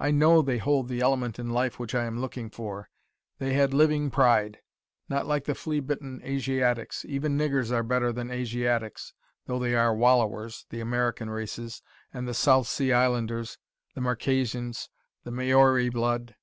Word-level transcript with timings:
I 0.00 0.12
KNOW 0.12 0.40
they 0.44 0.56
hold 0.56 0.88
the 0.88 1.00
element 1.00 1.38
in 1.38 1.50
life 1.50 1.78
which 1.78 1.94
I 1.94 2.06
am 2.06 2.18
looking 2.20 2.48
for 2.48 2.88
they 3.38 3.52
had 3.52 3.74
living 3.74 4.10
pride. 4.10 4.62
Not 5.10 5.26
like 5.26 5.44
the 5.44 5.54
flea 5.54 5.80
bitten 5.80 6.22
Asiatics 6.24 7.04
even 7.04 7.36
niggers 7.36 7.70
are 7.70 7.82
better 7.82 8.10
than 8.10 8.30
Asiatics, 8.30 9.12
though 9.44 9.58
they 9.58 9.74
are 9.74 9.94
wallowers 9.94 10.64
the 10.70 10.80
American 10.80 11.28
races 11.28 11.82
and 12.14 12.26
the 12.26 12.32
South 12.32 12.66
Sea 12.66 12.94
Islanders 12.94 13.58
the 13.94 14.00
Marquesans, 14.00 14.88
the 15.24 15.30
Maori 15.30 15.90
blood. 15.90 16.34